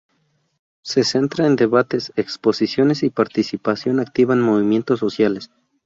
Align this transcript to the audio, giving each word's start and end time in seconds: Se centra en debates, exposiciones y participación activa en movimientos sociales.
Se 0.81 1.03
centra 1.03 1.45
en 1.45 1.55
debates, 1.55 2.11
exposiciones 2.15 3.03
y 3.03 3.11
participación 3.11 3.99
activa 3.99 4.33
en 4.33 4.41
movimientos 4.41 4.99
sociales. 4.99 5.51